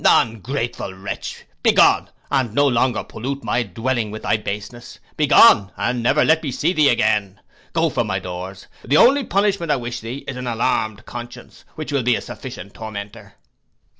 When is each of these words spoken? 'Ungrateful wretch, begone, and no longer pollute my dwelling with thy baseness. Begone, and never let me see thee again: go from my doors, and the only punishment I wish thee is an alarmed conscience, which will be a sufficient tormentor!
'Ungrateful 0.03 0.95
wretch, 0.95 1.43
begone, 1.61 2.09
and 2.31 2.55
no 2.55 2.65
longer 2.67 3.03
pollute 3.03 3.43
my 3.43 3.61
dwelling 3.61 4.09
with 4.09 4.23
thy 4.23 4.35
baseness. 4.35 4.97
Begone, 5.15 5.71
and 5.77 6.01
never 6.01 6.25
let 6.25 6.41
me 6.41 6.49
see 6.49 6.73
thee 6.73 6.89
again: 6.89 7.39
go 7.73 7.87
from 7.91 8.07
my 8.07 8.17
doors, 8.17 8.65
and 8.81 8.91
the 8.91 8.97
only 8.97 9.23
punishment 9.23 9.71
I 9.71 9.75
wish 9.75 9.99
thee 9.99 10.25
is 10.27 10.37
an 10.37 10.47
alarmed 10.47 11.05
conscience, 11.05 11.65
which 11.75 11.91
will 11.91 12.01
be 12.01 12.15
a 12.15 12.21
sufficient 12.21 12.73
tormentor! 12.73 13.35